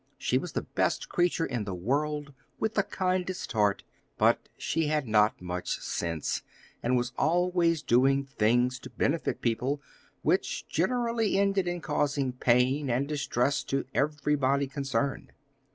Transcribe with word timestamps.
She 0.17 0.39
was 0.39 0.53
the 0.53 0.63
best 0.63 1.09
creature 1.09 1.45
in 1.45 1.63
the 1.65 1.75
world, 1.75 2.33
with 2.57 2.73
the 2.73 2.81
kindest 2.81 3.51
heart; 3.51 3.83
but 4.17 4.49
she 4.57 4.87
had 4.87 5.07
not 5.07 5.39
much 5.39 5.79
sense, 5.79 6.41
and 6.81 6.97
was 6.97 7.11
always 7.19 7.83
doing 7.83 8.23
things, 8.25 8.79
to 8.79 8.89
benefit 8.89 9.41
people, 9.41 9.79
which 10.23 10.67
generally 10.67 11.37
ended 11.37 11.67
in 11.67 11.81
causing 11.81 12.33
pain 12.33 12.89
and 12.89 13.07
distress 13.07 13.63
to 13.65 13.85
everybody 13.93 14.65
concerned. 14.65 15.33